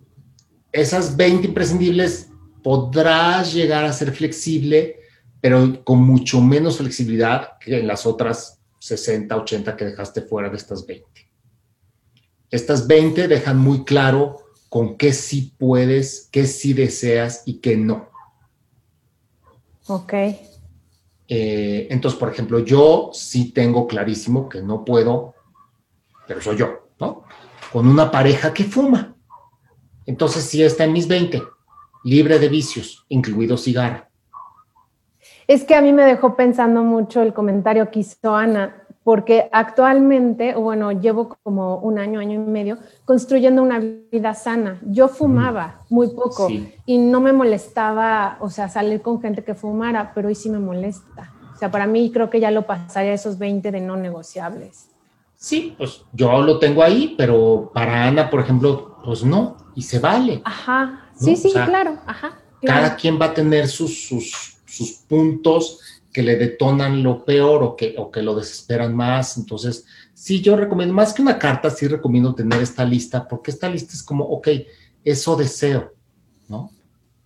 [0.71, 2.32] esas 20 imprescindibles
[2.63, 5.01] podrás llegar a ser flexible,
[5.41, 10.57] pero con mucho menos flexibilidad que en las otras 60, 80 que dejaste fuera de
[10.57, 11.07] estas 20.
[12.51, 18.09] Estas 20 dejan muy claro con qué sí puedes, qué sí deseas y qué no.
[19.87, 20.13] Ok.
[21.29, 25.35] Eh, entonces, por ejemplo, yo sí tengo clarísimo que no puedo,
[26.27, 27.25] pero soy yo, ¿no?
[27.73, 29.17] Con una pareja que fuma.
[30.05, 31.43] Entonces, sí está en mis 20,
[32.05, 34.07] libre de vicios, incluido cigarro.
[35.47, 40.55] Es que a mí me dejó pensando mucho el comentario que hizo Ana porque actualmente,
[40.55, 44.79] bueno, llevo como un año, año y medio construyendo una vida sana.
[44.83, 46.49] Yo fumaba muy poco
[46.87, 50.61] y no me molestaba, o sea, salir con gente que fumara, pero hoy sí me
[50.61, 51.33] molesta.
[51.53, 54.89] O sea, para mí creo que ya lo pasaría esos 20 de no negociables.
[55.37, 59.99] Sí, pues yo lo tengo ahí, pero para Ana, por ejemplo, pues no, y se
[59.99, 60.41] vale.
[60.45, 62.39] Ajá, sí, sí, claro, ajá.
[62.63, 65.81] Cada quien va a tener sus, sus, sus puntos
[66.13, 69.39] que le detonan lo peor o que, o que lo desesperan más.
[69.39, 73.69] Entonces, sí, yo recomiendo, más que una carta, sí recomiendo tener esta lista, porque esta
[73.69, 74.49] lista es como, ok,
[75.05, 75.93] eso deseo,
[76.49, 76.71] ¿no?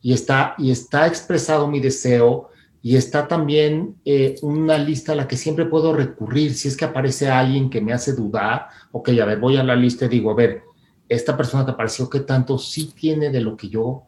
[0.00, 5.26] Y está, y está expresado mi deseo y está también eh, una lista a la
[5.26, 9.24] que siempre puedo recurrir si es que aparece alguien que me hace dudar, ok, a
[9.24, 10.62] ver, voy a la lista y digo, a ver,
[11.08, 14.06] esta persona que apareció, ¿qué tanto sí tiene de lo que yo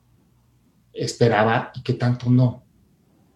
[0.93, 2.65] esperaba y qué tanto no?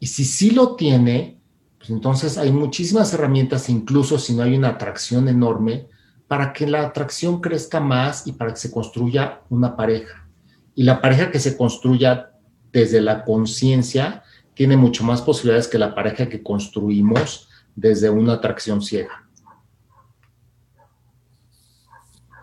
[0.00, 1.40] Y si sí lo tiene,
[1.78, 5.88] pues entonces hay muchísimas herramientas, incluso si no hay una atracción enorme,
[6.26, 10.26] para que la atracción crezca más y para que se construya una pareja.
[10.74, 12.32] Y la pareja que se construya
[12.72, 14.22] desde la conciencia
[14.54, 19.28] tiene mucho más posibilidades que la pareja que construimos desde una atracción ciega.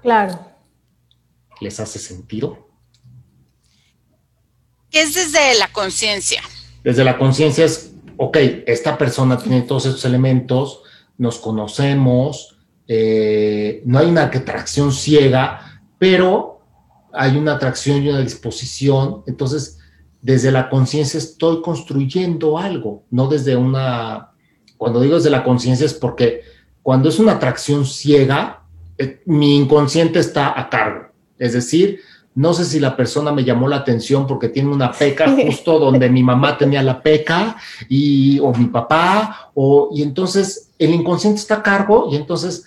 [0.01, 0.48] Claro.
[1.61, 2.69] ¿Les hace sentido?
[4.89, 6.41] ¿Qué es desde la conciencia?
[6.83, 10.81] Desde la conciencia es, ok, esta persona tiene todos estos elementos,
[11.17, 16.61] nos conocemos, eh, no hay una atracción ciega, pero
[17.13, 19.23] hay una atracción y una disposición.
[19.27, 19.77] Entonces,
[20.21, 24.31] desde la conciencia estoy construyendo algo, no desde una,
[24.77, 26.41] cuando digo desde la conciencia es porque
[26.81, 28.63] cuando es una atracción ciega,
[28.97, 31.08] eh, mi inconsciente está a cargo.
[31.39, 32.01] Es decir,
[32.35, 36.09] no sé si la persona me llamó la atención porque tiene una peca justo donde
[36.09, 37.55] mi mamá tenía la peca
[37.87, 42.65] y, o mi papá, o, y entonces el inconsciente está a cargo y entonces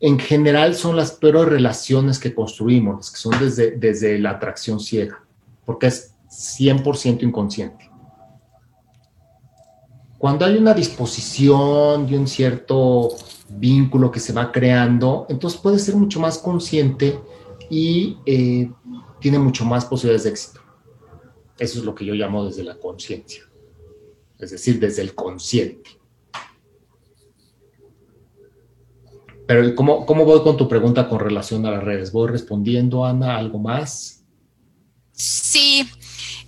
[0.00, 5.20] en general son las peores relaciones que construimos, que son desde, desde la atracción ciega,
[5.64, 7.90] porque es 100% inconsciente.
[10.18, 13.10] Cuando hay una disposición y un cierto
[13.48, 17.18] vínculo que se va creando, entonces puede ser mucho más consciente
[17.70, 18.70] y eh,
[19.20, 20.60] tiene mucho más posibilidades de éxito.
[21.58, 23.42] Eso es lo que yo llamo desde la conciencia,
[24.38, 25.90] es decir, desde el consciente.
[29.46, 32.12] Pero ¿cómo, ¿cómo voy con tu pregunta con relación a las redes?
[32.12, 34.22] ¿Voy respondiendo, Ana, algo más?
[35.12, 35.88] Sí.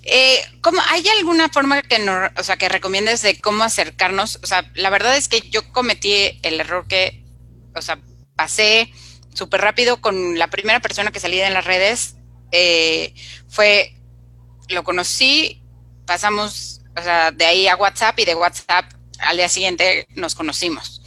[0.02, 4.38] Eh, ¿cómo, ¿Hay alguna forma que, no, o sea, que recomiendes de cómo acercarnos?
[4.42, 7.24] O sea, la verdad es que yo cometí el error que,
[7.74, 8.00] o sea,
[8.36, 8.92] pasé
[9.34, 12.16] súper rápido con la primera persona que salí en las redes.
[12.52, 13.14] Eh,
[13.48, 13.94] fue,
[14.68, 15.62] lo conocí,
[16.06, 21.00] pasamos, o sea, de ahí a WhatsApp y de WhatsApp al día siguiente nos conocimos.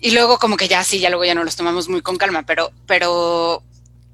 [0.00, 2.44] Y luego como que ya sí, ya luego ya no los tomamos muy con calma,
[2.46, 3.62] pero, pero,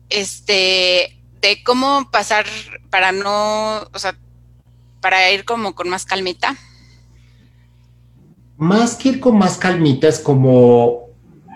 [0.09, 2.47] este, de cómo pasar
[2.91, 4.19] para no, o sea,
[5.01, 6.57] para ir como con más calmita.
[8.57, 11.07] Más que ir con más calmita es como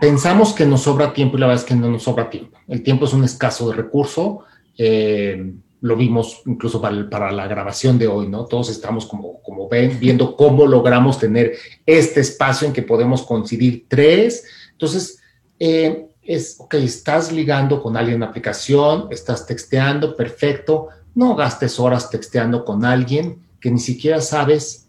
[0.00, 2.58] pensamos que nos sobra tiempo y la verdad es que no nos sobra tiempo.
[2.66, 4.40] El tiempo es un escaso recurso.
[4.76, 8.44] Eh, lo vimos incluso para, la grabación de hoy, ¿no?
[8.44, 11.54] Todos estamos como, como ven, viendo cómo logramos tener
[11.86, 14.44] este espacio en que podemos coincidir tres.
[14.72, 15.20] Entonces,
[15.58, 20.88] eh, es, ok, estás ligando con alguien en aplicación, estás texteando, perfecto.
[21.14, 24.88] No gastes horas texteando con alguien que ni siquiera sabes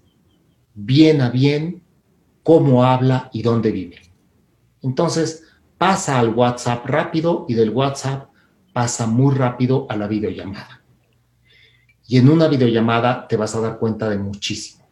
[0.73, 1.83] bien a bien
[2.43, 4.10] cómo habla y dónde vive.
[4.81, 5.43] Entonces,
[5.77, 8.29] pasa al WhatsApp rápido y del WhatsApp
[8.73, 10.81] pasa muy rápido a la videollamada.
[12.07, 14.87] Y en una videollamada te vas a dar cuenta de muchísimo.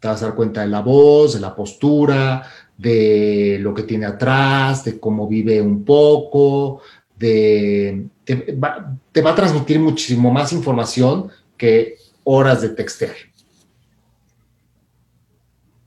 [0.00, 4.06] Te vas a dar cuenta de la voz, de la postura, de lo que tiene
[4.06, 6.80] atrás, de cómo vive un poco,
[7.16, 13.14] de, te, va, te va a transmitir muchísimo más información que horas de textear.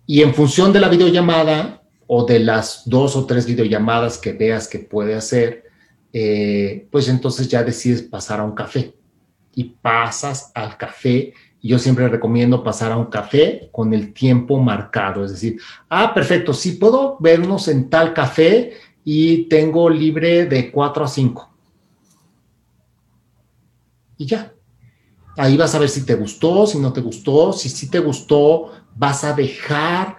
[0.05, 4.67] Y en función de la videollamada, o de las dos o tres videollamadas que veas
[4.67, 5.65] que puede hacer,
[6.13, 8.95] eh, pues entonces ya decides pasar a un café
[9.53, 11.33] y pasas al café.
[11.61, 16.53] Yo siempre recomiendo pasar a un café con el tiempo marcado, es decir, ah, perfecto,
[16.53, 21.49] sí puedo vernos en tal café y tengo libre de 4 a 5.
[24.17, 24.53] Y ya.
[25.37, 28.71] Ahí vas a ver si te gustó, si no te gustó, si sí te gustó,
[28.95, 30.16] vas a dejar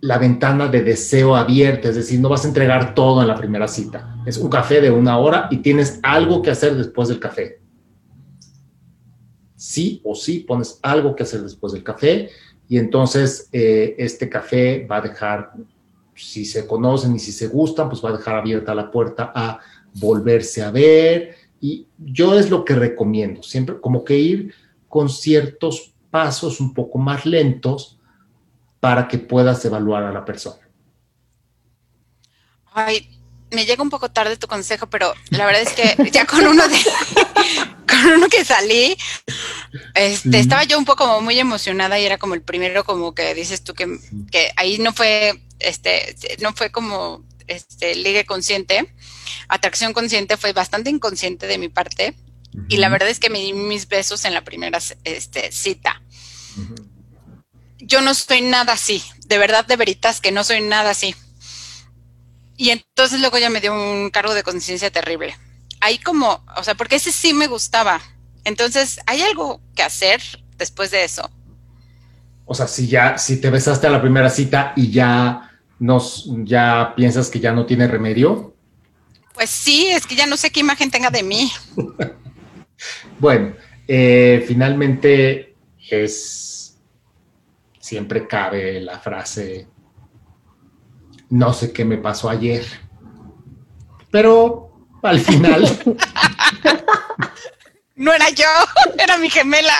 [0.00, 3.66] la ventana de deseo abierta, es decir, no vas a entregar todo en la primera
[3.66, 4.16] cita.
[4.26, 7.60] Es un café de una hora y tienes algo que hacer después del café.
[9.56, 12.30] Sí o sí pones algo que hacer después del café
[12.68, 15.52] y entonces eh, este café va a dejar,
[16.14, 19.58] si se conocen y si se gustan, pues va a dejar abierta la puerta a
[19.94, 21.34] volverse a ver.
[21.60, 24.54] Y yo es lo que recomiendo, siempre como que ir
[24.88, 27.97] con ciertos pasos un poco más lentos
[28.80, 30.68] para que puedas evaluar a la persona.
[32.72, 33.18] Ay,
[33.50, 36.68] me llega un poco tarde tu consejo, pero la verdad es que ya con uno
[36.68, 36.76] de
[37.88, 38.96] con uno que salí,
[39.94, 43.64] este, estaba yo un poco muy emocionada y era como el primero como que dices
[43.64, 43.98] tú que,
[44.30, 48.94] que ahí no fue este no fue como este ligue consciente,
[49.48, 52.14] atracción consciente fue bastante inconsciente de mi parte.
[52.68, 56.02] Y la verdad es que me di mis besos en la primera este, cita
[57.78, 61.14] yo no soy nada así, de verdad, de veritas que no soy nada así.
[62.56, 65.36] Y entonces luego ya me dio un cargo de conciencia terrible.
[65.80, 68.00] Ahí como, o sea, porque ese sí me gustaba.
[68.44, 70.20] Entonces, ¿hay algo que hacer
[70.56, 71.30] después de eso?
[72.46, 76.94] O sea, si ya, si te besaste a la primera cita y ya nos, ya
[76.96, 78.54] piensas que ya no tiene remedio.
[79.34, 81.52] Pues sí, es que ya no sé qué imagen tenga de mí.
[83.20, 83.54] bueno,
[83.86, 85.54] eh, finalmente
[85.90, 86.57] es
[87.88, 89.66] siempre cabe la frase,
[91.30, 92.66] no sé qué me pasó ayer,
[94.10, 95.62] pero al final...
[97.96, 98.44] no era yo,
[98.98, 99.72] era mi gemela.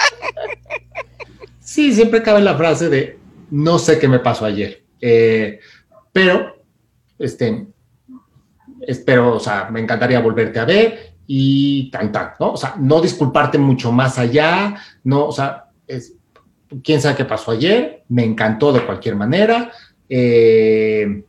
[1.61, 3.19] sí, siempre cabe la frase de,
[3.51, 5.61] no sé qué me pasó ayer, eh,
[6.11, 6.65] pero,
[7.19, 7.67] este,
[8.87, 12.53] espero, o sea, me encantaría volverte a ver y tan, tan, ¿no?
[12.53, 16.15] O sea, no disculparte mucho más allá, no, o sea, es,
[16.83, 19.71] quién sabe qué pasó ayer, me encantó de cualquier manera.
[20.09, 21.25] Eh,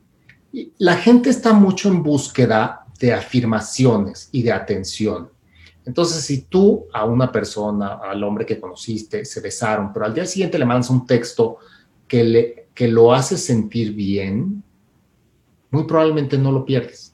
[0.77, 5.29] la gente está mucho en búsqueda de afirmaciones y de atención.
[5.85, 10.25] Entonces, si tú a una persona, al hombre que conociste, se besaron, pero al día
[10.25, 11.57] siguiente le mandas un texto
[12.07, 14.63] que, le, que lo hace sentir bien,
[15.71, 17.09] muy probablemente no lo pierdes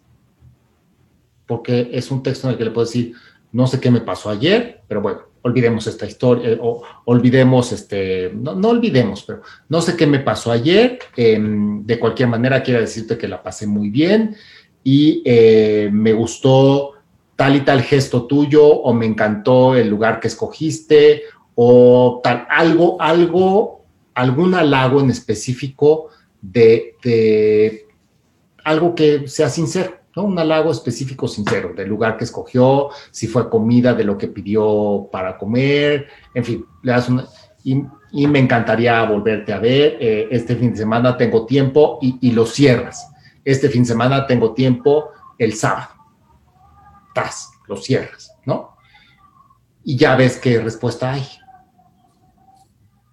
[1.46, 3.14] porque es un texto en el que le puedo decir,
[3.52, 8.68] no sé qué me pasó ayer, pero bueno, olvidemos esta historia, o olvidemos, este, no,
[8.68, 13.28] olvidemos, pero no sé qué me pasó ayer, em, de cualquier manera quiero decirte que
[13.28, 14.36] la pasé muy bien
[14.84, 16.94] y eh, me gustó
[17.36, 21.22] tal y tal gesto tuyo, o me encantó el lugar que escogiste,
[21.54, 26.10] o tal, algo, algo, algún halago en específico
[26.42, 27.86] de, de
[28.64, 30.05] algo que sea sincero.
[30.16, 35.10] Un halago específico sincero del lugar que escogió, si fue comida, de lo que pidió
[35.12, 37.26] para comer, en fin, le das una...
[37.64, 39.98] Y, me encantaría volverte a ver.
[40.00, 43.12] Eh, este fin de semana tengo tiempo y, lo cierras.
[43.44, 45.90] Este fin de semana tengo tiempo el sábado.
[47.14, 48.78] Tas, lo cierras, ¿no?
[49.84, 51.28] Y ya ves qué respuesta hay.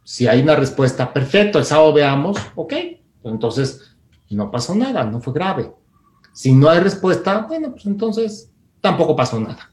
[0.04, 2.74] Si hay una respuesta, perfecto, el sábado veamos, ok.
[3.24, 3.96] Entonces,
[4.30, 5.72] no pasó nada, no fue grave
[6.32, 9.70] si no hay respuesta, bueno, pues entonces tampoco pasó nada.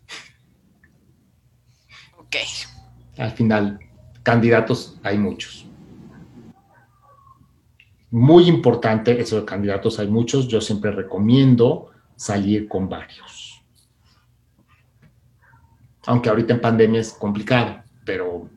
[2.18, 2.36] Ok.
[3.18, 3.80] Al final,
[4.24, 5.66] candidatos hay muchos.
[8.12, 10.48] Muy importante eso de candidatos hay muchos.
[10.48, 13.64] Yo siempre recomiendo salir con varios.
[16.06, 18.50] Aunque ahorita en pandemia es complicado, pero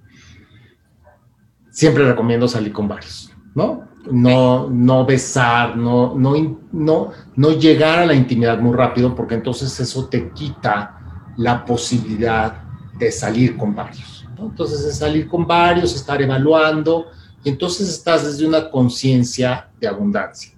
[1.71, 3.92] siempre recomiendo salir con varios, ¿no?
[4.11, 9.79] No, no besar, no, no, no, no llegar a la intimidad muy rápido, porque entonces
[9.79, 12.63] eso te quita la posibilidad
[12.99, 14.27] de salir con varios.
[14.39, 17.07] Entonces, es salir con varios, estar evaluando,
[17.45, 20.53] y entonces estás desde una conciencia de abundancia.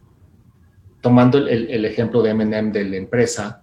[1.00, 3.62] Tomando el, ejemplo de MM de la empresa,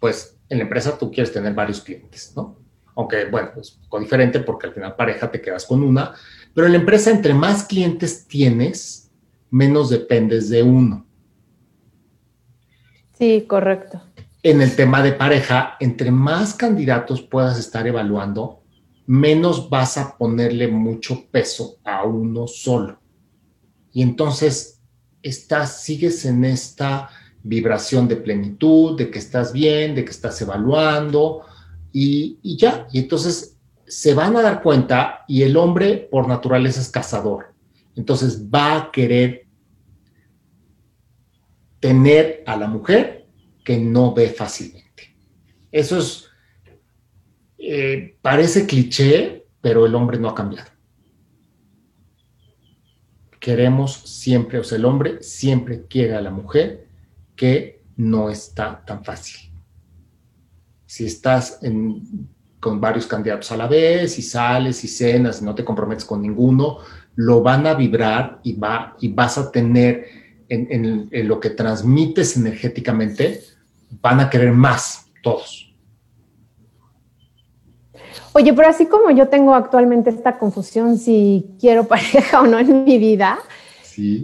[0.00, 2.58] pues en la empresa tú quieres tener varios clientes, ¿no?
[2.96, 6.14] Aunque, bueno, es poco diferente porque al final pareja te quedas con una,
[6.56, 9.10] pero en la empresa, entre más clientes tienes,
[9.50, 11.04] menos dependes de uno.
[13.12, 14.00] Sí, correcto.
[14.42, 18.62] En el tema de pareja, entre más candidatos puedas estar evaluando,
[19.04, 23.00] menos vas a ponerle mucho peso a uno solo.
[23.92, 24.80] Y entonces
[25.20, 27.10] estás, sigues en esta
[27.42, 31.42] vibración de plenitud, de que estás bien, de que estás evaluando
[31.92, 32.88] y, y ya.
[32.94, 33.55] Y entonces
[33.86, 37.54] se van a dar cuenta y el hombre por naturaleza es cazador.
[37.94, 39.46] Entonces va a querer
[41.80, 43.26] tener a la mujer
[43.64, 45.16] que no ve fácilmente.
[45.70, 46.26] Eso es,
[47.58, 50.70] eh, parece cliché, pero el hombre no ha cambiado.
[53.38, 56.88] Queremos siempre, o sea, el hombre siempre quiere a la mujer
[57.36, 59.52] que no está tan fácil.
[60.86, 62.28] Si estás en
[62.60, 66.22] con varios candidatos a la vez y sales y cenas y no te comprometes con
[66.22, 66.78] ninguno,
[67.16, 70.06] lo van a vibrar y, va, y vas a tener
[70.48, 73.40] en, lo que transmites energéticamente,
[74.00, 75.74] van a querer más todos.
[78.32, 82.84] Oye, pero así como yo tengo actualmente esta confusión si quiero pareja o no en
[82.84, 83.38] mi vida,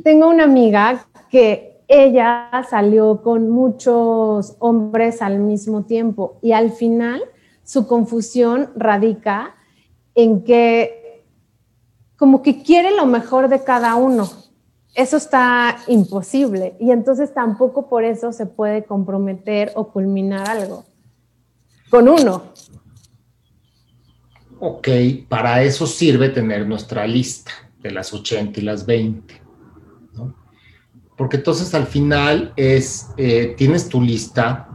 [0.04, 7.22] tengo una amiga que ella salió con muchos hombres al mismo tiempo y al final
[7.72, 9.54] su confusión radica
[10.14, 11.24] en que
[12.18, 14.30] como que quiere lo mejor de cada uno.
[14.94, 20.84] Eso está imposible y entonces tampoco por eso se puede comprometer o culminar algo
[21.88, 22.42] con uno.
[24.60, 24.88] Ok,
[25.30, 29.40] para eso sirve tener nuestra lista de las 80 y las 20.
[31.16, 34.71] Porque entonces al final es, eh, tienes tu lista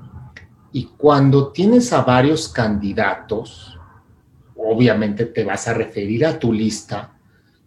[0.77, 3.75] y cuando tienes a varios candidatos,
[4.55, 7.17] obviamente te vas a referir a tu lista,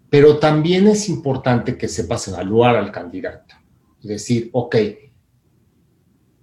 [0.08, 3.56] pero también es importante que sepas evaluar al candidato.
[4.00, 4.76] Es decir, ok,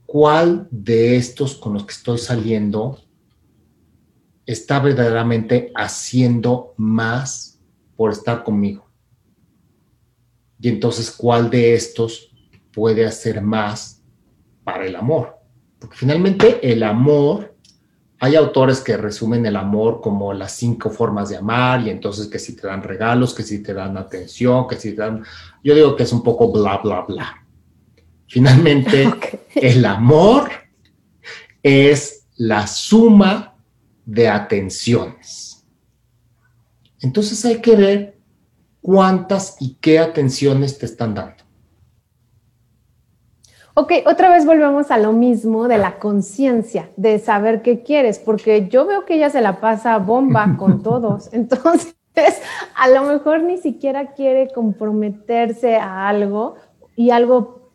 [0.06, 3.00] ¿cuál de estos con los que estoy saliendo
[4.46, 7.62] está verdaderamente haciendo más
[7.96, 8.86] por estar conmigo?
[10.60, 12.36] y entonces cuál de estos
[12.74, 14.04] puede hacer más
[14.64, 15.37] para el amor.
[15.80, 17.56] Porque finalmente el amor,
[18.20, 22.40] hay autores que resumen el amor como las cinco formas de amar y entonces que
[22.40, 25.24] si te dan regalos, que si te dan atención, que si te dan...
[25.64, 27.46] Yo digo que es un poco bla, bla, bla.
[28.28, 29.14] Finalmente,
[29.56, 30.50] el amor
[31.62, 33.56] es la suma
[34.06, 35.66] de atenciones.
[37.02, 38.18] Entonces hay que ver
[38.82, 41.44] cuántas y qué atenciones te están dando.
[43.80, 48.68] Ok, otra vez volvemos a lo mismo de la conciencia, de saber qué quieres, porque
[48.70, 51.32] yo veo que ella se la pasa bomba con todos.
[51.32, 51.94] Entonces,
[52.76, 56.56] a lo mejor ni siquiera quiere comprometerse a algo
[56.96, 57.70] y algo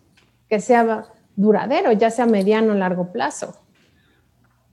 [0.48, 1.04] que sea
[1.36, 3.54] duradero, ya sea mediano o largo plazo.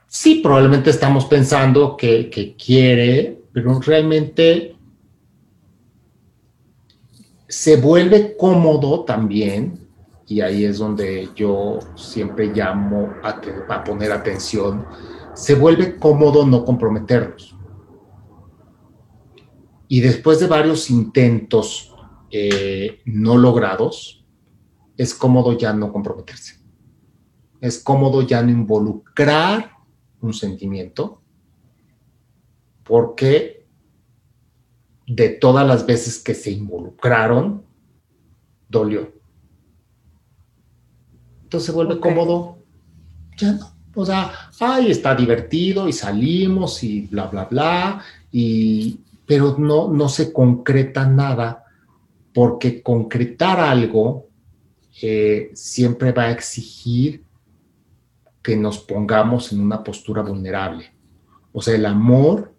[0.08, 4.76] Sí, probablemente estamos pensando que, que quiere, pero realmente
[7.48, 9.89] se vuelve cómodo también
[10.30, 14.86] y ahí es donde yo siempre llamo a, poner atención,
[15.34, 17.58] se vuelve cómodo no comprometernos.
[19.88, 21.96] Y después de varios intentos
[22.30, 24.24] eh, no logrados,
[24.96, 26.60] es cómodo ya no comprometerse.
[27.60, 29.72] Es cómodo ya no involucrar
[30.22, 31.24] un sentimiento,
[32.84, 33.68] porque
[35.08, 37.66] de todas las veces que se involucraron,
[38.68, 39.19] dolió
[41.50, 42.60] entonces se vuelve cómodo,
[43.36, 43.72] ya no.
[43.96, 50.10] O sea, ay, está divertido y salimos y bla, bla, bla, y, pero no, no
[50.10, 51.66] se concreta nada,
[52.36, 54.28] porque concretar algo
[55.02, 57.24] eh, siempre va a exigir
[58.44, 60.94] que nos pongamos en una postura vulnerable.
[61.52, 62.54] O sea, el amor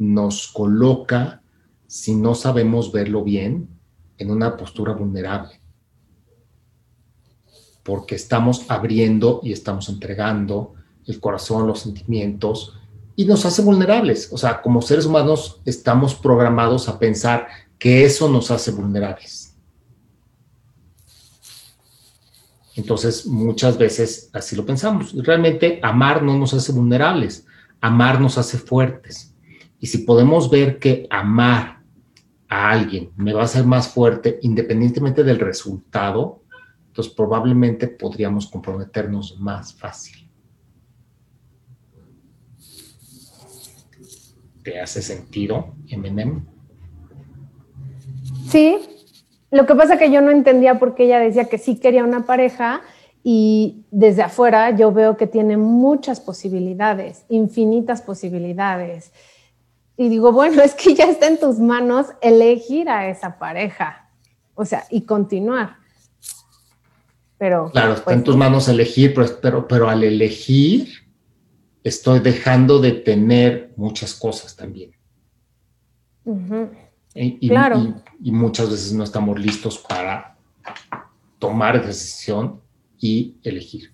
[0.00, 1.42] nos coloca,
[1.86, 3.68] si no sabemos verlo bien,
[4.18, 5.60] en una postura vulnerable
[7.84, 10.74] porque estamos abriendo y estamos entregando
[11.06, 12.74] el corazón, los sentimientos,
[13.14, 14.30] y nos hace vulnerables.
[14.32, 17.46] O sea, como seres humanos estamos programados a pensar
[17.78, 19.54] que eso nos hace vulnerables.
[22.76, 25.14] Entonces, muchas veces así lo pensamos.
[25.14, 27.46] Realmente amar no nos hace vulnerables,
[27.80, 29.32] amar nos hace fuertes.
[29.78, 31.82] Y si podemos ver que amar
[32.48, 36.43] a alguien me va a hacer más fuerte independientemente del resultado,
[36.94, 40.30] entonces probablemente podríamos comprometernos más fácil.
[44.62, 46.46] ¿Te hace sentido, Eminem?
[48.48, 48.78] Sí,
[49.50, 52.04] lo que pasa es que yo no entendía por qué ella decía que sí quería
[52.04, 52.82] una pareja
[53.24, 59.12] y desde afuera yo veo que tiene muchas posibilidades, infinitas posibilidades.
[59.96, 64.10] Y digo, bueno, es que ya está en tus manos elegir a esa pareja,
[64.54, 65.82] o sea, y continuar.
[67.38, 70.88] Pero, claro, está en pues tus manos elegir, pero, pero, al elegir
[71.82, 74.92] estoy dejando de tener muchas cosas también.
[77.14, 78.02] y, claro.
[78.22, 80.36] y, muchas veces no estamos listos para
[81.38, 82.60] tomar decisión
[82.98, 83.92] y elegir.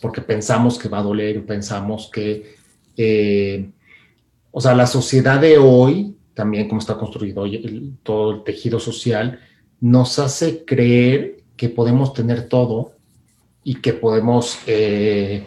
[0.00, 2.54] Porque pensamos que va a doler, pensamos que,
[2.96, 3.70] eh,
[4.52, 9.40] o sea, la sociedad de hoy, también como está construido hoy todo el tejido social,
[9.80, 12.92] nos hace creer que podemos tener todo
[13.62, 15.44] y que podemos eh,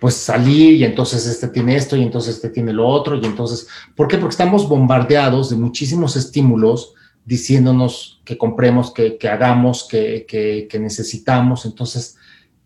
[0.00, 3.68] pues salir y entonces este tiene esto y entonces este tiene lo otro y entonces,
[3.96, 4.18] ¿por qué?
[4.18, 6.92] Porque estamos bombardeados de muchísimos estímulos
[7.24, 12.16] diciéndonos que compremos, que, hagamos, que, necesitamos, entonces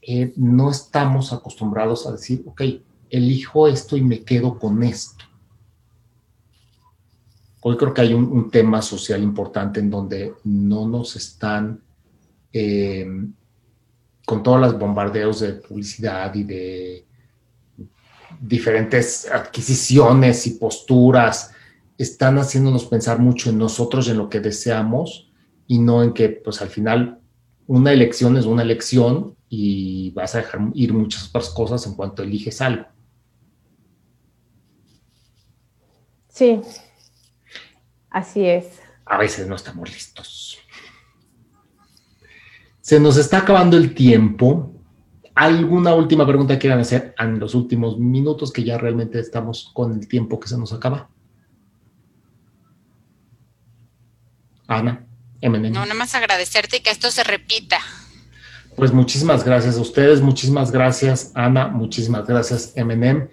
[0.03, 2.63] eh, no estamos acostumbrados a decir, ok,
[3.09, 5.25] elijo esto y me quedo con esto.
[7.61, 11.83] Hoy creo que hay un tema social importante en donde no nos están
[12.53, 13.07] eh,
[14.25, 17.07] con todos los bombardeos de publicidad y de
[18.41, 21.53] diferentes adquisiciones y posturas,
[21.97, 25.31] están haciéndonos pensar mucho en nosotros y en lo que deseamos
[25.67, 27.21] y no en que, pues al final,
[27.67, 32.23] una elección es una elección y vas a dejar ir muchas otras cosas en cuanto
[32.23, 32.87] eliges algo.
[36.29, 36.61] Sí,
[38.11, 38.67] así es.
[39.05, 40.59] A veces no estamos listos.
[42.89, 44.73] Se nos está acabando el tiempo.
[45.35, 49.93] ¿Alguna última pregunta que quieran hacer en los últimos minutos que ya realmente estamos con
[49.93, 51.11] el tiempo que se nos acaba?
[54.67, 55.05] Ana,
[55.43, 55.71] MN.
[55.71, 57.77] No, nada más agradecerte y que esto se repita.
[58.75, 63.29] Pues muchísimas gracias a ustedes, muchísimas gracias Ana, muchísimas gracias MNM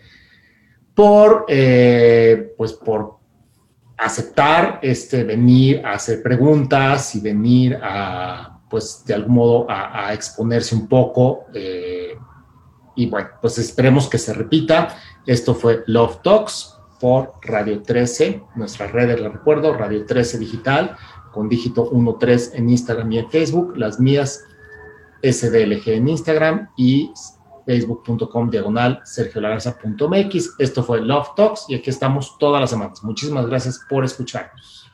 [0.93, 3.19] por, eh, pues por
[3.97, 10.75] aceptar este, venir a hacer preguntas y venir a, pues, de algún modo a, exponerse
[10.75, 11.45] un poco.
[11.53, 12.17] Eh,
[12.97, 14.97] y bueno, pues esperemos que se repita.
[15.25, 20.97] Esto fue Love Talks por Radio 13, nuestras redes, les recuerdo, Radio 13 Digital,
[21.31, 24.43] con dígito 13 en Instagram y en Facebook, las mías
[25.23, 27.13] SDLG en Instagram y
[27.65, 30.55] facebook.com diagonal sergiolarza.mx.
[30.59, 33.01] Esto fue Love Talks y aquí estamos todas las semanas.
[33.05, 34.84] Muchísimas gracias por escucharnos.